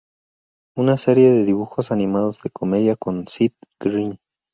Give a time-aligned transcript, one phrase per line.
[0.75, 4.19] Una serie de dibujos animados de comedia con Seth Green.